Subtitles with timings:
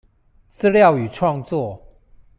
[0.51, 1.79] 資料與創作